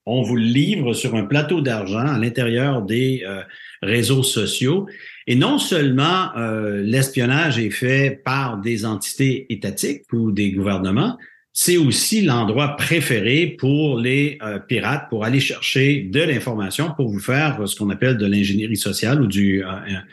on 0.05 0.23
vous 0.23 0.37
livre 0.37 0.93
sur 0.93 1.17
un 1.17 1.25
plateau 1.25 1.61
d'argent 1.61 2.07
à 2.07 2.19
l'intérieur 2.19 2.83
des 2.83 3.25
euh, 3.27 3.43
réseaux 3.83 4.23
sociaux. 4.23 4.87
Et 5.27 5.35
non 5.35 5.59
seulement 5.59 6.31
l'espionnage 6.37 7.59
est 7.59 7.71
fait 7.71 8.23
par 8.25 8.59
des 8.59 8.85
entités 8.85 9.53
étatiques 9.53 10.05
ou 10.13 10.31
des 10.31 10.53
gouvernements, 10.53 11.19
c'est 11.59 11.79
aussi 11.79 12.21
l'endroit 12.21 12.77
préféré 12.77 13.47
pour 13.59 13.99
les 13.99 14.37
euh, 14.43 14.59
pirates 14.59 15.09
pour 15.09 15.25
aller 15.25 15.41
chercher 15.41 16.03
de 16.03 16.21
l'information 16.21 16.93
pour 16.95 17.09
vous 17.09 17.19
faire 17.19 17.67
ce 17.67 17.75
qu'on 17.75 17.89
appelle 17.89 18.19
de 18.19 18.27
l'ingénierie 18.27 18.77
sociale 18.77 19.23
ou 19.23 19.27
du 19.27 19.65
euh, 19.65 19.71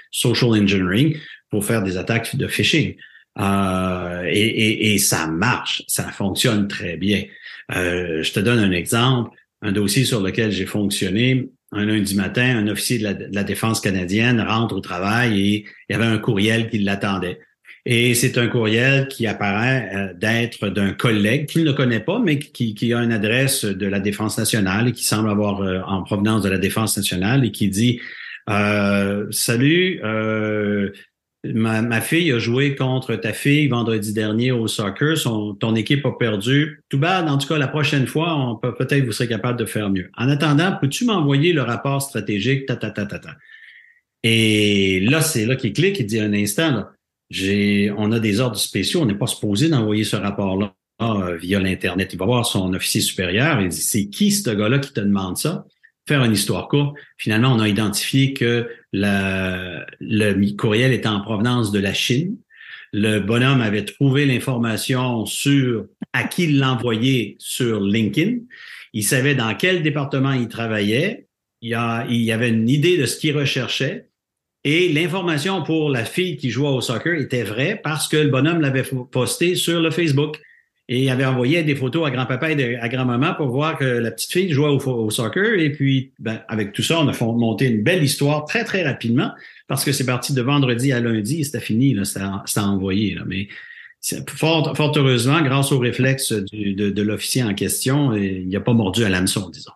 social 0.09 0.51
engineering 0.51 1.17
pour 1.49 1.65
faire 1.65 1.83
des 1.83 1.97
attaques 1.97 2.37
de 2.37 2.47
phishing. 2.47 2.95
Euh, 3.41 4.23
et, 4.25 4.93
et, 4.93 4.97
ça 4.99 5.27
marche, 5.27 5.83
ça 5.87 6.03
fonctionne 6.03 6.69
très 6.69 6.95
bien. 6.95 7.25
je 7.69 8.31
te 8.31 8.39
donne 8.39 8.59
un 8.59 8.71
exemple, 8.71 9.31
un 9.61 9.73
dossier 9.73 10.05
sur 10.05 10.21
lequel 10.21 10.49
j'ai 10.49 10.65
fonctionné. 10.65 11.49
Un 11.73 11.85
lundi 11.85 12.15
matin, 12.15 12.57
un 12.57 12.67
officier 12.69 12.99
de 12.99 13.27
la 13.33 13.43
défense 13.43 13.81
canadienne 13.81 14.39
rentre 14.39 14.77
au 14.77 14.79
travail 14.79 15.41
et 15.41 15.65
il 15.89 15.93
y 15.93 15.95
avait 15.95 16.05
un 16.05 16.19
courriel 16.19 16.69
qui 16.69 16.77
l'attendait. 16.79 17.39
Et 17.85 18.15
c'est 18.15 18.37
un 18.37 18.47
courriel 18.47 19.09
qui 19.09 19.27
apparaît 19.27 19.91
euh, 19.93 20.13
d'être 20.13 20.69
d'un 20.69 20.93
collègue 20.93 21.47
qu'il 21.47 21.65
ne 21.65 21.73
connaît 21.73 21.99
pas, 21.99 22.19
mais 22.19 22.39
qui, 22.39 22.75
qui, 22.75 22.93
a 22.93 22.99
une 22.99 23.11
adresse 23.11 23.65
de 23.65 23.85
la 23.85 23.99
Défense 23.99 24.37
nationale 24.37 24.87
et 24.87 24.91
qui 24.93 25.03
semble 25.03 25.29
avoir 25.29 25.61
euh, 25.61 25.81
en 25.85 26.01
provenance 26.03 26.43
de 26.43 26.49
la 26.49 26.57
Défense 26.57 26.95
nationale 26.95 27.43
et 27.43 27.51
qui 27.51 27.67
dit 27.67 27.99
euh, 28.49 29.27
Salut, 29.31 29.99
ma, 31.43 31.99
fille 31.99 32.31
a 32.31 32.39
joué 32.39 32.75
contre 32.75 33.15
ta 33.17 33.33
fille 33.33 33.67
vendredi 33.67 34.13
dernier 34.13 34.53
au 34.53 34.67
soccer. 34.67 35.17
Son, 35.17 35.53
ton 35.53 35.75
équipe 35.75 36.05
a 36.05 36.13
perdu. 36.13 36.81
Tout 36.87 36.99
bad, 36.99 37.27
en 37.27 37.37
tout 37.37 37.49
cas, 37.49 37.57
la 37.57 37.67
prochaine 37.67 38.07
fois, 38.07 38.59
peut 38.61 38.73
peut-être 38.75 39.03
vous 39.03 39.11
serez 39.11 39.27
capable 39.27 39.59
de 39.59 39.65
faire 39.65 39.89
mieux. 39.89 40.09
En 40.15 40.29
attendant, 40.29 40.77
peux-tu 40.79 41.03
m'envoyer 41.03 41.51
le 41.51 41.63
rapport 41.63 42.01
stratégique? 42.01 42.65
Ta, 42.65 42.77
ta, 42.77 42.91
ta, 42.91 43.05
ta, 43.05 43.19
ta. 43.19 43.35
Et 44.23 45.01
là, 45.01 45.19
c'est 45.19 45.45
là 45.45 45.57
qu'il 45.57 45.73
clique, 45.73 45.99
il 45.99 46.05
dit 46.05 46.21
un 46.21 46.31
instant, 46.31 46.71
là, 46.71 46.93
on 47.97 48.11
a 48.11 48.19
des 48.19 48.39
ordres 48.39 48.57
spéciaux, 48.57 49.01
on 49.01 49.05
n'est 49.05 49.15
pas 49.15 49.27
supposé 49.27 49.69
d'envoyer 49.69 50.03
ce 50.03 50.15
rapport-là 50.15 50.75
euh, 51.01 51.35
via 51.37 51.59
l'Internet. 51.59 52.13
Il 52.13 52.19
va 52.19 52.25
voir 52.25 52.45
son 52.45 52.73
officier 52.73 53.01
supérieur 53.01 53.61
il 53.61 53.69
dit, 53.69 53.81
c'est 53.81 54.07
qui 54.07 54.31
ce 54.31 54.49
gars-là 54.49 54.79
qui 54.79 54.93
te 54.93 54.99
demande 54.99 55.37
ça? 55.37 55.65
Faire 56.07 56.23
une 56.23 56.33
histoire 56.33 56.67
courte. 56.67 56.95
Finalement, 57.17 57.53
on 57.53 57.59
a 57.59 57.67
identifié 57.69 58.33
que 58.33 58.67
le 58.91 60.55
courriel 60.55 60.91
était 60.91 61.07
en 61.07 61.21
provenance 61.21 61.71
de 61.71 61.79
la 61.79 61.93
Chine. 61.93 62.37
Le 62.91 63.19
bonhomme 63.19 63.61
avait 63.61 63.85
trouvé 63.85 64.25
l'information 64.25 65.25
sur 65.25 65.85
à 66.11 66.25
qui 66.25 66.47
l'envoyer 66.47 67.35
sur 67.39 67.79
LinkedIn. 67.79 68.39
Il 68.91 69.03
savait 69.03 69.33
dans 69.33 69.55
quel 69.55 69.81
département 69.81 70.33
il 70.33 70.47
travaillait. 70.47 71.27
Il, 71.61 71.75
il 72.09 72.21
y 72.21 72.31
avait 72.31 72.49
une 72.49 72.69
idée 72.69 72.97
de 72.97 73.05
ce 73.05 73.17
qu'il 73.17 73.35
recherchait. 73.35 74.09
Et 74.63 74.89
l'information 74.89 75.61
pour 75.63 75.89
la 75.89 76.05
fille 76.05 76.37
qui 76.37 76.49
jouait 76.49 76.69
au 76.69 76.81
soccer 76.81 77.15
était 77.15 77.43
vraie 77.43 77.79
parce 77.83 78.07
que 78.07 78.17
le 78.17 78.29
bonhomme 78.29 78.61
l'avait 78.61 78.83
posté 79.11 79.55
sur 79.55 79.81
le 79.81 79.91
Facebook. 79.91 80.39
Et 80.89 81.09
avait 81.09 81.23
envoyé 81.23 81.63
des 81.63 81.75
photos 81.75 82.05
à 82.05 82.11
grand-papa 82.11 82.51
et 82.51 82.75
à 82.75 82.89
grand-maman 82.89 83.35
pour 83.35 83.47
voir 83.47 83.77
que 83.77 83.85
la 83.85 84.11
petite 84.11 84.33
fille 84.33 84.51
jouait 84.51 84.67
au, 84.67 85.09
soccer. 85.09 85.57
Et 85.57 85.71
puis, 85.71 86.11
ben, 86.19 86.41
avec 86.49 86.73
tout 86.73 86.83
ça, 86.83 86.99
on 86.99 87.07
a 87.07 87.23
monté 87.23 87.67
une 87.67 87.83
belle 87.83 88.03
histoire 88.03 88.43
très, 88.43 88.65
très 88.65 88.83
rapidement 88.83 89.31
parce 89.69 89.85
que 89.85 89.93
c'est 89.93 90.05
parti 90.05 90.33
de 90.33 90.41
vendredi 90.41 90.91
à 90.91 90.99
lundi 90.99 91.39
et 91.39 91.43
c'était 91.45 91.61
fini, 91.61 91.97
c'était 92.03 92.59
envoyé. 92.59 93.15
Là. 93.15 93.23
Mais 93.25 93.47
Fort, 94.27 94.75
fort, 94.75 94.91
heureusement, 94.97 95.41
grâce 95.41 95.71
au 95.71 95.79
réflexe 95.79 96.33
de, 96.33 96.89
de 96.89 97.01
l'officier 97.01 97.41
en 97.41 97.53
question, 97.53 98.13
il 98.13 98.49
n'y 98.49 98.55
a 98.57 98.59
pas 98.59 98.73
mordu 98.73 99.05
à 99.05 99.09
l'hameçon, 99.09 99.49
disons. 99.49 99.71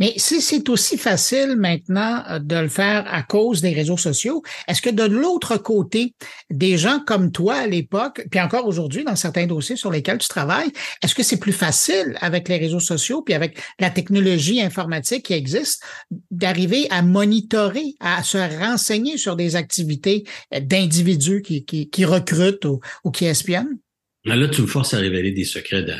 Mais 0.00 0.14
si 0.16 0.40
c'est 0.40 0.68
aussi 0.68 0.98
facile 0.98 1.54
maintenant 1.56 2.24
euh, 2.28 2.38
de 2.40 2.56
le 2.56 2.68
faire 2.68 3.04
à 3.06 3.22
cause 3.22 3.60
des 3.60 3.72
réseaux 3.72 3.96
sociaux, 3.96 4.42
est-ce 4.66 4.82
que 4.82 4.90
de 4.90 5.04
l'autre 5.04 5.56
côté, 5.56 6.14
des 6.50 6.76
gens 6.76 6.98
comme 6.98 7.30
toi 7.30 7.54
à 7.54 7.66
l'époque, 7.66 8.26
puis 8.30 8.40
encore 8.40 8.66
aujourd'hui 8.66 9.04
dans 9.04 9.14
certains 9.14 9.46
dossiers 9.46 9.76
sur 9.76 9.90
lesquels 9.90 10.18
tu 10.18 10.28
travailles, 10.28 10.72
est-ce 11.02 11.14
que 11.14 11.22
c'est 11.22 11.38
plus 11.38 11.52
facile 11.52 12.16
avec 12.20 12.48
les 12.48 12.56
réseaux 12.56 12.80
sociaux 12.80 13.22
puis 13.22 13.34
avec 13.34 13.56
la 13.78 13.90
technologie 13.90 14.60
informatique 14.60 15.26
qui 15.26 15.34
existe 15.34 15.84
d'arriver 16.30 16.88
à 16.90 17.02
monitorer, 17.02 17.94
à 18.00 18.22
se 18.24 18.38
renseigner 18.38 19.16
sur 19.16 19.36
des 19.36 19.54
activités 19.54 20.24
d'individus 20.50 21.42
qui, 21.42 21.64
qui, 21.64 21.88
qui 21.88 22.04
recrutent 22.04 22.64
ou, 22.64 22.80
ou 23.04 23.10
qui 23.12 23.26
espionnent? 23.26 23.78
Là, 24.24 24.48
tu 24.48 24.62
me 24.62 24.66
forces 24.66 24.94
à 24.94 24.98
révéler 24.98 25.32
des 25.32 25.44
secrets. 25.44 25.82
De... 25.82 25.94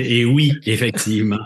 Et 0.00 0.24
oui, 0.24 0.52
effectivement. 0.64 1.40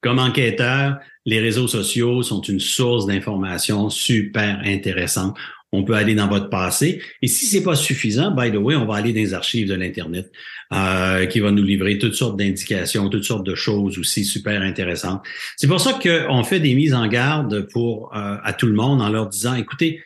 Comme 0.00 0.18
enquêteur, 0.18 0.98
les 1.26 1.40
réseaux 1.40 1.68
sociaux 1.68 2.22
sont 2.22 2.40
une 2.40 2.60
source 2.60 3.06
d'informations 3.06 3.90
super 3.90 4.60
intéressante. 4.64 5.36
On 5.72 5.84
peut 5.84 5.94
aller 5.94 6.14
dans 6.14 6.26
votre 6.26 6.48
passé. 6.48 7.00
Et 7.22 7.28
si 7.28 7.46
c'est 7.46 7.62
pas 7.62 7.76
suffisant, 7.76 8.32
by 8.32 8.50
the 8.50 8.56
way, 8.56 8.74
on 8.74 8.86
va 8.86 8.96
aller 8.96 9.12
dans 9.12 9.20
les 9.20 9.34
archives 9.34 9.68
de 9.68 9.74
l'Internet, 9.74 10.32
euh, 10.72 11.26
qui 11.26 11.38
va 11.38 11.52
nous 11.52 11.62
livrer 11.62 11.98
toutes 11.98 12.14
sortes 12.14 12.36
d'indications, 12.36 13.08
toutes 13.08 13.24
sortes 13.24 13.46
de 13.46 13.54
choses 13.54 13.98
aussi 13.98 14.24
super 14.24 14.62
intéressantes. 14.62 15.22
C'est 15.56 15.68
pour 15.68 15.80
ça 15.80 15.98
qu'on 16.02 16.42
fait 16.42 16.60
des 16.60 16.74
mises 16.74 16.94
en 16.94 17.06
garde 17.06 17.68
pour 17.72 18.10
euh, 18.16 18.36
à 18.42 18.52
tout 18.52 18.66
le 18.66 18.74
monde 18.74 19.00
en 19.00 19.10
leur 19.10 19.28
disant, 19.28 19.54
écoutez, 19.54 20.02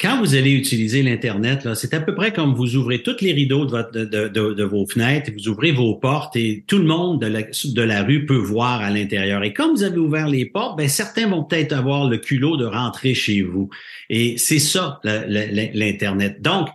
quand 0.00 0.18
vous 0.18 0.34
allez 0.34 0.52
utiliser 0.52 1.02
l'Internet, 1.02 1.68
c'est 1.74 1.92
à 1.92 2.00
peu 2.00 2.14
près 2.14 2.32
comme 2.32 2.54
vous 2.54 2.74
ouvrez 2.74 3.02
toutes 3.02 3.20
les 3.20 3.32
rideaux 3.32 3.66
de, 3.66 4.62
vos 4.64 4.86
fenêtres, 4.86 5.30
vous 5.36 5.48
ouvrez 5.48 5.72
vos 5.72 5.94
portes 5.94 6.36
et 6.36 6.64
tout 6.66 6.78
le 6.78 6.84
monde 6.84 7.20
de 7.20 7.26
la, 7.26 7.42
de 7.42 7.82
la 7.82 8.02
rue 8.02 8.24
peut 8.24 8.34
voir 8.34 8.80
à 8.80 8.88
l'intérieur. 8.88 9.44
Et 9.44 9.52
comme 9.52 9.72
vous 9.72 9.82
avez 9.82 9.98
ouvert 9.98 10.28
les 10.28 10.46
portes, 10.46 10.78
ben, 10.78 10.88
certains 10.88 11.28
vont 11.28 11.44
peut-être 11.44 11.72
avoir 11.72 12.08
le 12.08 12.16
culot 12.16 12.56
de 12.56 12.64
rentrer 12.64 13.12
chez 13.12 13.42
vous. 13.42 13.68
Et 14.08 14.38
c'est 14.38 14.58
ça, 14.58 15.00
l'Internet. 15.04 16.40
Donc, 16.40 16.68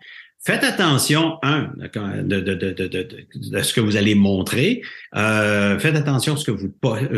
Faites 0.46 0.64
attention, 0.64 1.40
un, 1.42 1.72
de, 2.22 2.40
de, 2.40 2.54
de, 2.54 2.72
de, 3.34 3.62
ce 3.64 3.74
que 3.74 3.82
vous 3.82 3.98
allez 3.98 4.14
montrer. 4.14 4.84
Euh, 5.16 5.80
faites 5.80 5.96
attention 5.96 6.34
à 6.34 6.38
ce 6.38 6.46
que 6.46 6.52
vous, 6.52 6.72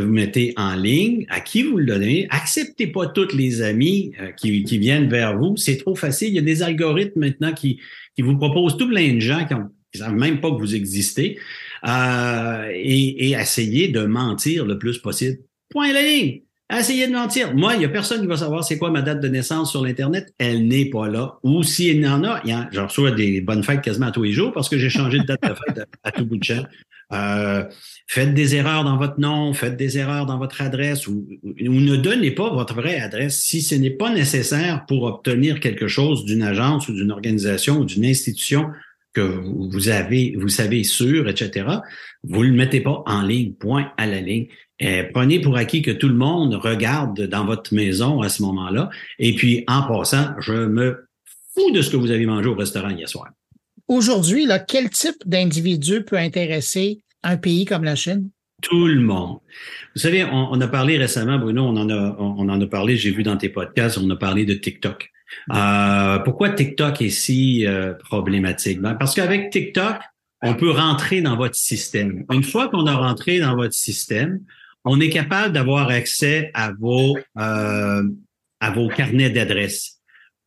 mettez 0.07 0.53
en 0.55 0.75
ligne, 0.75 1.25
à 1.27 1.41
qui 1.41 1.63
vous 1.63 1.77
le 1.77 1.85
donnez? 1.85 2.27
Acceptez 2.29 2.87
pas 2.87 3.07
tous 3.07 3.35
les 3.35 3.61
amis 3.61 4.13
euh, 4.21 4.31
qui, 4.31 4.63
qui, 4.63 4.77
viennent 4.77 5.09
vers 5.09 5.37
vous. 5.37 5.57
C'est 5.57 5.75
trop 5.75 5.93
facile. 5.93 6.29
Il 6.29 6.35
y 6.35 6.39
a 6.39 6.41
des 6.41 6.63
algorithmes 6.63 7.19
maintenant 7.19 7.51
qui, 7.51 7.81
qui 8.15 8.21
vous 8.21 8.37
proposent 8.37 8.77
tout 8.77 8.87
plein 8.87 9.15
de 9.15 9.19
gens 9.19 9.45
qui 9.45 9.55
ne 9.55 10.05
savent 10.05 10.15
même 10.15 10.39
pas 10.39 10.49
que 10.49 10.59
vous 10.59 10.75
existez. 10.75 11.37
Euh, 11.85 12.69
et, 12.71 13.27
et 13.27 13.31
essayez 13.33 13.89
de 13.89 14.05
mentir 14.05 14.65
le 14.65 14.79
plus 14.79 14.99
possible. 14.99 15.39
Point 15.69 15.91
ligne. 15.91 16.46
Essayez 16.69 17.07
de 17.07 17.13
mentir. 17.13 17.55
Moi, 17.55 17.75
il 17.75 17.79
n'y 17.79 17.85
a 17.85 17.89
personne 17.89 18.19
qui 18.19 18.27
va 18.27 18.35
savoir 18.35 18.63
c'est 18.63 18.77
quoi 18.77 18.91
ma 18.91 19.01
date 19.01 19.21
de 19.21 19.27
naissance 19.29 19.71
sur 19.71 19.83
l'Internet. 19.85 20.33
Elle 20.37 20.67
n'est 20.67 20.89
pas 20.89 21.07
là. 21.07 21.37
Ou 21.43 21.63
s'il 21.63 22.01
y 22.01 22.07
en 22.07 22.23
a, 22.25 22.41
j'en 22.71 22.87
reçois 22.87 23.11
des 23.11 23.39
bonnes 23.39 23.63
fêtes 23.63 23.81
quasiment 23.81 24.07
à 24.07 24.11
tous 24.11 24.23
les 24.23 24.33
jours 24.33 24.51
parce 24.51 24.67
que 24.67 24.77
j'ai 24.77 24.89
changé 24.89 25.19
de 25.19 25.23
date 25.23 25.41
de 25.43 25.47
fête 25.47 25.87
à, 26.03 26.11
tout 26.11 26.25
bout 26.25 26.37
de 26.37 26.43
champ. 26.43 26.63
Euh, 27.13 27.63
faites 28.07 28.33
des 28.33 28.55
erreurs 28.55 28.83
dans 28.83 28.97
votre 28.97 29.17
nom, 29.17 29.53
faites 29.53 29.77
des 29.77 29.97
erreurs 29.97 30.25
dans 30.25 30.37
votre 30.37 30.61
adresse 30.61 31.07
ou, 31.07 31.25
ou, 31.41 31.53
ne 31.57 31.95
donnez 31.95 32.31
pas 32.31 32.49
votre 32.49 32.73
vraie 32.73 32.99
adresse 32.99 33.39
si 33.39 33.61
ce 33.61 33.75
n'est 33.75 33.91
pas 33.91 34.13
nécessaire 34.13 34.85
pour 34.87 35.03
obtenir 35.03 35.61
quelque 35.61 35.87
chose 35.87 36.25
d'une 36.25 36.43
agence 36.43 36.89
ou 36.89 36.93
d'une 36.93 37.11
organisation 37.11 37.77
ou 37.77 37.85
d'une 37.85 38.03
institution 38.03 38.65
que 39.13 39.21
vous 39.21 39.87
avez, 39.87 40.35
vous 40.37 40.49
savez 40.49 40.83
sûr, 40.83 41.29
etc. 41.29 41.65
Vous 42.23 42.43
le 42.43 42.51
mettez 42.51 42.81
pas 42.81 43.03
en 43.05 43.21
ligne, 43.21 43.53
point 43.53 43.91
à 43.97 44.05
la 44.05 44.19
ligne. 44.19 44.47
Euh, 44.83 45.03
prenez 45.13 45.39
pour 45.39 45.57
acquis 45.57 45.81
que 45.81 45.91
tout 45.91 46.07
le 46.07 46.15
monde 46.15 46.53
regarde 46.53 47.21
dans 47.21 47.45
votre 47.45 47.73
maison 47.73 48.21
à 48.21 48.29
ce 48.29 48.43
moment-là. 48.43 48.89
Et 49.19 49.33
puis, 49.33 49.63
en 49.67 49.83
passant, 49.83 50.27
je 50.39 50.53
me 50.53 51.07
fous 51.53 51.71
de 51.71 51.81
ce 51.81 51.89
que 51.89 51.97
vous 51.97 52.11
avez 52.11 52.25
mangé 52.25 52.47
au 52.47 52.55
restaurant 52.55 52.89
hier 52.89 53.09
soir. 53.09 53.29
Aujourd'hui, 53.87 54.45
là, 54.45 54.59
quel 54.59 54.89
type 54.89 55.17
d'individu 55.25 56.03
peut 56.03 56.17
intéresser 56.17 57.01
un 57.23 57.37
pays 57.37 57.65
comme 57.65 57.83
la 57.83 57.95
Chine? 57.95 58.29
Tout 58.61 58.87
le 58.87 58.99
monde. 58.99 59.37
Vous 59.95 60.01
savez, 60.01 60.25
on, 60.25 60.59
a 60.59 60.67
parlé 60.67 60.97
récemment, 60.97 61.37
Bruno, 61.37 61.63
on 61.63 61.77
en 61.77 61.89
a, 61.89 62.15
on, 62.19 62.49
en 62.49 62.59
a 62.59 62.67
parlé, 62.67 62.97
j'ai 62.97 63.11
vu 63.11 63.23
dans 63.23 63.37
tes 63.37 63.49
podcasts, 63.49 63.97
on 63.97 64.09
a 64.09 64.15
parlé 64.15 64.45
de 64.45 64.55
TikTok. 64.55 65.11
Euh, 65.53 66.19
pourquoi 66.19 66.49
TikTok 66.49 67.01
est 67.01 67.09
si 67.09 67.65
euh, 67.65 67.93
problématique? 67.93 68.81
Ben, 68.81 68.95
parce 68.95 69.13
qu'avec 69.13 69.51
TikTok, 69.51 69.97
on 70.41 70.53
peut 70.55 70.71
rentrer 70.71 71.21
dans 71.21 71.35
votre 71.35 71.55
système. 71.55 72.25
Une 72.31 72.43
fois 72.43 72.67
qu'on 72.69 72.85
a 72.85 72.95
rentré 72.95 73.39
dans 73.39 73.55
votre 73.55 73.73
système, 73.73 74.41
on 74.87 74.99
est 74.99 75.09
capable 75.09 75.53
d'avoir 75.53 75.89
accès 75.89 76.49
à 76.53 76.71
vos 76.71 77.17
euh, 77.37 78.03
à 78.59 78.71
vos 78.71 78.87
carnets 78.87 79.29
d'adresses. 79.29 79.97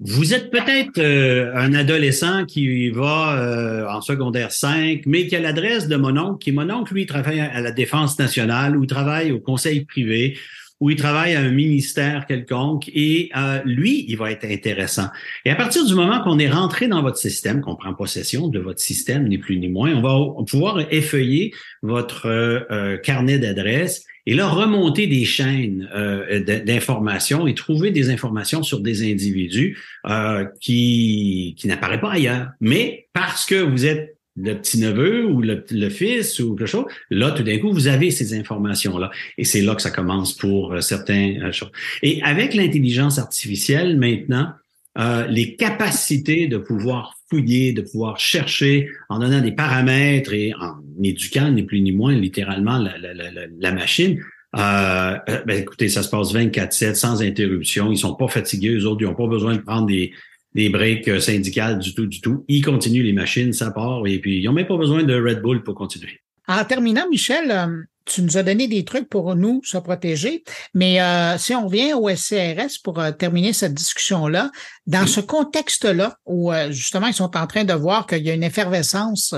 Vous 0.00 0.32
êtes 0.32 0.50
peut-être 0.50 0.98
euh, 0.98 1.54
un 1.54 1.74
adolescent 1.74 2.46
qui 2.46 2.88
va 2.88 3.38
euh, 3.38 3.86
en 3.86 4.00
secondaire 4.00 4.50
5, 4.50 5.02
mais 5.04 5.26
qui 5.26 5.36
a 5.36 5.40
l'adresse 5.40 5.88
de 5.88 5.96
mon 5.96 6.16
oncle, 6.16 6.38
qui 6.42 6.52
mon 6.52 6.70
oncle, 6.70 6.94
lui, 6.94 7.04
travaille 7.04 7.40
à 7.40 7.60
la 7.60 7.70
Défense 7.70 8.18
nationale 8.18 8.76
ou 8.76 8.84
il 8.84 8.86
travaille 8.86 9.30
au 9.30 9.40
conseil 9.40 9.84
privé 9.84 10.38
ou 10.80 10.88
il 10.88 10.96
travaille 10.96 11.34
à 11.34 11.40
un 11.40 11.50
ministère 11.50 12.24
quelconque 12.24 12.88
et 12.88 13.30
lui, 13.66 14.06
il 14.08 14.16
va 14.16 14.30
être 14.30 14.46
intéressant. 14.46 15.08
Et 15.44 15.50
à 15.50 15.54
partir 15.54 15.84
du 15.84 15.94
moment 15.94 16.22
qu'on 16.22 16.38
est 16.38 16.48
rentré 16.48 16.88
dans 16.88 17.02
votre 17.02 17.18
système, 17.18 17.60
qu'on 17.60 17.76
prend 17.76 17.92
possession 17.92 18.48
de 18.48 18.58
votre 18.58 18.80
système, 18.80 19.28
ni 19.28 19.36
plus 19.36 19.58
ni 19.58 19.68
moins, 19.68 19.92
on 19.92 20.00
va 20.00 20.44
pouvoir 20.44 20.80
effeuiller 20.90 21.52
votre 21.82 22.96
carnet 23.02 23.38
d'adresses 23.38 24.06
et 24.26 24.34
là, 24.34 24.48
remonter 24.48 25.06
des 25.06 25.24
chaînes 25.24 25.88
euh, 25.94 26.40
d'informations 26.64 27.46
et 27.46 27.54
trouver 27.54 27.90
des 27.90 28.10
informations 28.10 28.62
sur 28.62 28.80
des 28.80 29.10
individus 29.10 29.78
euh, 30.06 30.44
qui, 30.60 31.54
qui 31.58 31.68
n'apparaissent 31.68 32.00
pas 32.00 32.12
ailleurs. 32.12 32.48
Mais 32.60 33.08
parce 33.12 33.46
que 33.46 33.56
vous 33.56 33.86
êtes 33.86 34.16
le 34.36 34.54
petit-neveu 34.54 35.24
ou 35.26 35.42
le, 35.42 35.90
fils 35.90 36.38
ou 36.40 36.54
quelque 36.54 36.68
chose. 36.68 36.84
Là, 37.10 37.30
tout 37.32 37.42
d'un 37.42 37.58
coup, 37.58 37.72
vous 37.72 37.88
avez 37.88 38.10
ces 38.10 38.38
informations-là. 38.38 39.10
Et 39.38 39.44
c'est 39.44 39.60
là 39.60 39.74
que 39.74 39.82
ça 39.82 39.90
commence 39.90 40.34
pour 40.34 40.72
euh, 40.72 40.80
certains 40.80 41.36
euh, 41.42 41.52
choses. 41.52 41.72
Et 42.02 42.22
avec 42.22 42.54
l'intelligence 42.54 43.18
artificielle, 43.18 43.98
maintenant, 43.98 44.52
euh, 44.98 45.26
les 45.26 45.56
capacités 45.56 46.48
de 46.48 46.58
pouvoir 46.58 47.16
de 47.38 47.80
pouvoir 47.82 48.18
chercher 48.18 48.88
en 49.08 49.18
donnant 49.18 49.40
des 49.40 49.52
paramètres 49.52 50.32
et 50.32 50.52
en 50.54 50.76
éduquant 51.02 51.50
ni 51.50 51.62
plus 51.62 51.80
ni 51.80 51.92
moins 51.92 52.14
littéralement 52.14 52.78
la, 52.78 52.98
la, 52.98 53.14
la, 53.14 53.30
la 53.58 53.72
machine. 53.72 54.20
Euh, 54.56 55.16
ben 55.46 55.60
écoutez, 55.60 55.88
ça 55.88 56.02
se 56.02 56.10
passe 56.10 56.34
24/7 56.34 56.94
sans 56.94 57.22
interruption. 57.22 57.92
Ils 57.92 57.98
sont 57.98 58.14
pas 58.14 58.28
fatigués, 58.28 58.74
eux 58.74 58.86
autres, 58.86 59.02
ils 59.02 59.06
n'ont 59.06 59.14
pas 59.14 59.28
besoin 59.28 59.54
de 59.54 59.60
prendre 59.60 59.86
des, 59.86 60.12
des 60.54 60.68
breaks 60.68 61.06
euh, 61.08 61.20
syndicales 61.20 61.78
du 61.78 61.94
tout, 61.94 62.06
du 62.06 62.20
tout. 62.20 62.44
Ils 62.48 62.64
continuent 62.64 63.04
les 63.04 63.12
machines, 63.12 63.52
ça 63.52 63.70
part, 63.70 64.04
et 64.06 64.18
puis 64.18 64.38
ils 64.38 64.44
n'ont 64.44 64.52
même 64.52 64.66
pas 64.66 64.76
besoin 64.76 65.04
de 65.04 65.14
Red 65.14 65.40
Bull 65.40 65.62
pour 65.62 65.76
continuer. 65.76 66.18
En 66.48 66.64
terminant, 66.64 67.08
Michel, 67.08 67.50
euh, 67.52 67.82
tu 68.10 68.22
nous 68.22 68.36
as 68.36 68.42
donné 68.42 68.68
des 68.68 68.84
trucs 68.84 69.08
pour 69.08 69.34
nous 69.36 69.60
se 69.64 69.78
protéger, 69.78 70.42
mais 70.74 71.00
euh, 71.00 71.38
si 71.38 71.54
on 71.54 71.66
revient 71.66 71.94
au 71.94 72.08
SCRS 72.14 72.80
pour 72.82 73.00
terminer 73.18 73.52
cette 73.52 73.74
discussion-là, 73.74 74.50
dans 74.86 75.06
ce 75.06 75.20
contexte-là, 75.20 76.16
où 76.26 76.52
justement 76.70 77.06
ils 77.06 77.14
sont 77.14 77.36
en 77.36 77.46
train 77.46 77.64
de 77.64 77.72
voir 77.72 78.06
qu'il 78.06 78.22
y 78.22 78.30
a 78.30 78.34
une 78.34 78.42
effervescence 78.42 79.34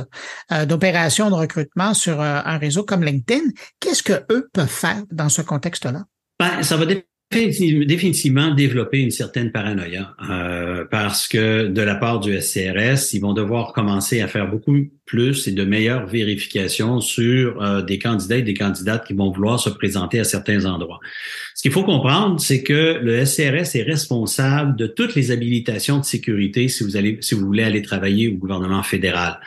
d'opérations 0.66 1.28
de 1.28 1.34
recrutement 1.34 1.92
sur 1.92 2.20
un 2.20 2.58
réseau 2.58 2.84
comme 2.84 3.04
LinkedIn, 3.04 3.42
qu'est-ce 3.80 4.02
que 4.02 4.24
eux 4.30 4.48
peuvent 4.52 4.66
faire 4.66 5.02
dans 5.10 5.28
ce 5.28 5.42
contexte-là? 5.42 6.04
Ben, 6.38 6.62
ça 6.62 6.76
va 6.76 6.86
dépendre 6.86 7.11
définitivement 7.32 8.54
développer 8.54 8.98
une 8.98 9.10
certaine 9.10 9.50
paranoïa 9.50 10.14
euh, 10.30 10.84
parce 10.90 11.26
que 11.26 11.66
de 11.66 11.82
la 11.82 11.94
part 11.94 12.20
du 12.20 12.38
SCRS, 12.40 13.12
ils 13.12 13.20
vont 13.20 13.32
devoir 13.32 13.72
commencer 13.72 14.20
à 14.20 14.28
faire 14.28 14.50
beaucoup 14.50 14.76
plus 15.04 15.48
et 15.48 15.52
de 15.52 15.64
meilleures 15.64 16.06
vérifications 16.06 17.00
sur 17.00 17.62
euh, 17.62 17.82
des 17.82 17.98
candidats 17.98 18.36
et 18.36 18.42
des 18.42 18.54
candidates 18.54 19.06
qui 19.06 19.14
vont 19.14 19.30
vouloir 19.30 19.58
se 19.58 19.70
présenter 19.70 20.20
à 20.20 20.24
certains 20.24 20.64
endroits. 20.64 21.00
Ce 21.54 21.62
qu'il 21.62 21.72
faut 21.72 21.84
comprendre, 21.84 22.40
c'est 22.40 22.62
que 22.62 22.98
le 23.02 23.24
SCRS 23.24 23.76
est 23.76 23.84
responsable 23.84 24.76
de 24.76 24.86
toutes 24.86 25.14
les 25.14 25.30
habilitations 25.30 25.98
de 25.98 26.04
sécurité 26.04 26.68
si 26.68 26.84
vous 26.84 26.96
allez, 26.96 27.18
si 27.20 27.34
vous 27.34 27.46
voulez 27.46 27.64
aller 27.64 27.82
travailler 27.82 28.28
au 28.28 28.34
gouvernement 28.34 28.82
fédéral. 28.82 29.40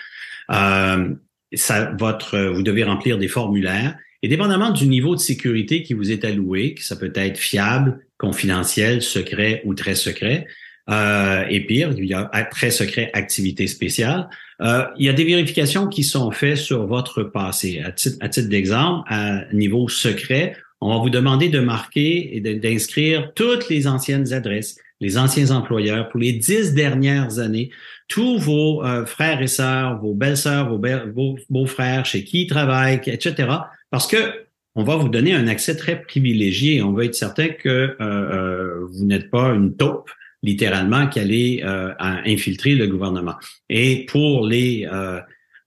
Euh, 0.51 1.09
ça, 1.53 1.91
votre, 1.97 2.37
vous 2.53 2.63
devez 2.63 2.83
remplir 2.83 3.17
des 3.17 3.27
formulaires 3.27 3.95
et 4.25 4.27
dépendamment 4.27 4.71
du 4.71 4.87
niveau 4.87 5.13
de 5.13 5.19
sécurité 5.19 5.83
qui 5.83 5.93
vous 5.93 6.11
est 6.11 6.25
alloué, 6.25 6.73
que 6.73 6.83
ça 6.83 6.95
peut 6.95 7.13
être 7.13 7.37
fiable, 7.37 7.99
confidentiel, 8.17 9.03
secret 9.03 9.61
ou 9.65 9.75
très 9.75 9.93
secret, 9.93 10.47
euh, 10.89 11.45
et 11.47 11.59
pire, 11.59 11.93
il 11.95 12.05
y 12.05 12.15
a 12.15 12.27
très 12.49 12.71
secret 12.71 13.11
activité 13.13 13.67
spéciale. 13.67 14.27
Euh, 14.63 14.85
il 14.97 15.05
y 15.05 15.09
a 15.09 15.13
des 15.13 15.25
vérifications 15.25 15.85
qui 15.85 16.03
sont 16.03 16.31
faites 16.31 16.57
sur 16.57 16.87
votre 16.87 17.21
passé. 17.21 17.83
À 17.85 17.91
titre, 17.91 18.49
d'exemple, 18.49 19.03
à 19.13 19.43
niveau 19.53 19.87
secret, 19.89 20.57
on 20.81 20.89
va 20.89 20.97
vous 21.03 21.11
demander 21.11 21.49
de 21.49 21.59
marquer 21.59 22.35
et 22.35 22.41
d'inscrire 22.41 23.31
toutes 23.35 23.69
les 23.69 23.85
anciennes 23.85 24.33
adresses, 24.33 24.75
les 25.01 25.19
anciens 25.19 25.51
employeurs 25.51 26.09
pour 26.09 26.19
les 26.19 26.33
dix 26.33 26.73
dernières 26.73 27.37
années, 27.37 27.69
tous 28.07 28.39
vos 28.39 28.83
euh, 28.83 29.05
frères 29.05 29.43
et 29.43 29.47
sœurs, 29.47 29.99
vos 30.01 30.15
belles-sœurs, 30.15 30.75
vos, 31.13 31.37
beaux-frères, 31.47 32.07
chez 32.07 32.23
qui 32.23 32.45
ils 32.45 32.47
travaillent, 32.47 32.99
etc. 33.05 33.49
Parce 33.89 34.07
que 34.07 34.45
on 34.75 34.83
va 34.83 34.97
vous 34.97 35.07
donner 35.07 35.33
un 35.33 35.47
accès 35.47 35.77
très 35.77 36.01
privilégié. 36.01 36.81
On 36.81 36.91
va 36.91 37.05
être 37.05 37.15
certain 37.15 37.47
que 37.47 37.69
euh, 37.69 37.95
euh, 38.01 38.85
vous 38.91 39.05
n'êtes 39.05 39.29
pas 39.29 39.53
une 39.53 39.77
taupe, 39.77 40.11
littéralement, 40.43 41.07
qui 41.07 41.19
allait 41.19 41.63
infiltrer 41.63 42.75
le 42.75 42.87
gouvernement. 42.87 43.35
Et 43.69 44.05
pour 44.05 44.45
les 44.45 44.85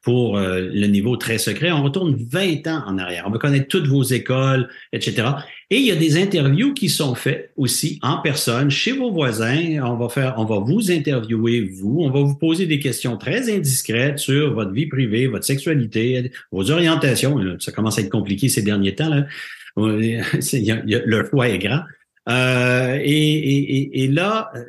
pour 0.08 0.38
euh, 0.38 0.70
le 0.72 0.86
niveau 0.86 1.18
très 1.18 1.36
secret. 1.36 1.70
On 1.70 1.82
retourne 1.82 2.16
20 2.18 2.66
ans 2.66 2.82
en 2.86 2.96
arrière. 2.96 3.24
On 3.26 3.30
va 3.30 3.36
connaître 3.36 3.68
toutes 3.68 3.86
vos 3.86 4.02
écoles, 4.02 4.70
etc. 4.94 5.28
Et 5.68 5.76
il 5.76 5.84
y 5.84 5.90
a 5.90 5.96
des 5.96 6.16
interviews 6.16 6.72
qui 6.72 6.88
sont 6.88 7.14
faites 7.14 7.52
aussi 7.58 7.98
en 8.00 8.16
personne 8.16 8.70
chez 8.70 8.92
vos 8.92 9.12
voisins. 9.12 9.82
On 9.84 9.96
va 9.96 10.08
faire, 10.08 10.36
on 10.38 10.46
va 10.46 10.60
vous 10.60 10.90
interviewer 10.90 11.60
vous. 11.60 11.98
On 12.00 12.08
va 12.08 12.20
vous 12.20 12.36
poser 12.36 12.64
des 12.64 12.78
questions 12.78 13.18
très 13.18 13.54
indiscrètes 13.54 14.18
sur 14.18 14.54
votre 14.54 14.70
vie 14.70 14.86
privée, 14.86 15.26
votre 15.26 15.44
sexualité, 15.44 16.32
vos 16.52 16.70
orientations. 16.70 17.38
Ça 17.58 17.70
commence 17.70 17.98
à 17.98 18.00
être 18.00 18.08
compliqué 18.08 18.48
ces 18.48 18.62
derniers 18.62 18.94
temps. 18.94 19.10
Là. 19.10 19.26
le 19.76 21.28
choix 21.28 21.50
est 21.50 21.58
grand. 21.58 21.82
Euh, 22.30 22.98
et, 23.02 23.10
et, 23.12 24.04
et, 24.04 24.08
là, 24.08 24.50
euh, 24.54 24.62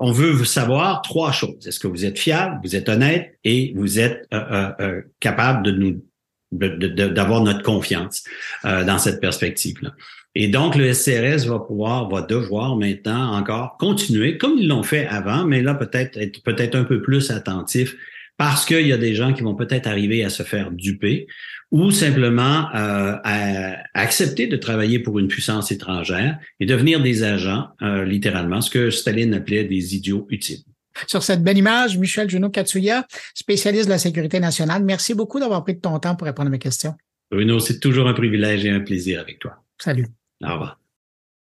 on 0.00 0.12
veut 0.12 0.44
savoir 0.44 1.02
trois 1.02 1.30
choses. 1.30 1.66
Est-ce 1.66 1.78
que 1.78 1.86
vous 1.86 2.04
êtes 2.04 2.18
fiable, 2.18 2.58
vous 2.64 2.74
êtes 2.74 2.88
honnête 2.88 3.38
et 3.44 3.72
vous 3.76 4.00
êtes 4.00 4.26
euh, 4.34 4.70
euh, 4.80 5.02
capable 5.20 5.64
de 5.64 5.70
nous 5.70 6.04
d'avoir 6.52 7.42
notre 7.44 7.62
confiance 7.62 8.24
dans 8.64 8.98
cette 8.98 9.20
perspective-là? 9.20 9.92
Et 10.34 10.48
donc, 10.48 10.74
le 10.74 10.92
SCRS 10.92 11.46
va 11.46 11.60
pouvoir, 11.60 12.08
va 12.08 12.22
devoir 12.22 12.74
maintenant 12.74 13.36
encore 13.36 13.76
continuer, 13.78 14.36
comme 14.36 14.58
ils 14.58 14.66
l'ont 14.66 14.82
fait 14.82 15.06
avant, 15.06 15.44
mais 15.44 15.62
là, 15.62 15.74
peut-être 15.74 16.16
être 16.16 16.42
peut-être 16.42 16.74
un 16.74 16.82
peu 16.82 17.02
plus 17.02 17.30
attentif 17.30 17.94
parce 18.36 18.64
qu'il 18.64 18.86
y 18.86 18.92
a 18.92 18.96
des 18.96 19.14
gens 19.14 19.34
qui 19.34 19.42
vont 19.42 19.54
peut-être 19.54 19.86
arriver 19.86 20.24
à 20.24 20.30
se 20.30 20.42
faire 20.42 20.70
duper 20.70 21.26
ou 21.70 21.90
simplement 21.90 22.68
euh, 22.74 23.16
à, 23.22 23.76
accepter 23.94 24.46
de 24.46 24.56
travailler 24.56 24.98
pour 24.98 25.18
une 25.18 25.28
puissance 25.28 25.70
étrangère 25.70 26.38
et 26.58 26.66
devenir 26.66 27.02
des 27.02 27.22
agents, 27.22 27.68
euh, 27.82 28.04
littéralement, 28.04 28.60
ce 28.60 28.70
que 28.70 28.90
Staline 28.90 29.34
appelait 29.34 29.64
des 29.64 29.94
idiots 29.94 30.26
utiles. 30.30 30.60
Sur 31.06 31.22
cette 31.22 31.42
belle 31.42 31.58
image, 31.58 31.96
Michel 31.98 32.28
Junot 32.28 32.50
Katsuya, 32.50 33.06
spécialiste 33.34 33.86
de 33.86 33.90
la 33.90 33.98
sécurité 33.98 34.40
nationale, 34.40 34.84
merci 34.84 35.14
beaucoup 35.14 35.38
d'avoir 35.38 35.62
pris 35.62 35.74
de 35.74 35.80
ton 35.80 35.98
temps 35.98 36.16
pour 36.16 36.26
répondre 36.26 36.48
à 36.48 36.50
mes 36.50 36.58
questions. 36.58 36.94
Bruno, 37.30 37.60
c'est 37.60 37.78
toujours 37.78 38.08
un 38.08 38.14
privilège 38.14 38.64
et 38.64 38.70
un 38.70 38.80
plaisir 38.80 39.20
avec 39.20 39.38
toi. 39.38 39.62
Salut. 39.78 40.08
Au 40.42 40.52
revoir. 40.52 40.79